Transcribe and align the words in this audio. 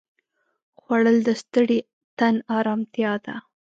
خوړل 0.79 1.17
د 1.27 1.29
ستړي 1.41 1.79
تن 2.17 2.35
ارامتیا 2.57 3.13
ده 3.25 3.35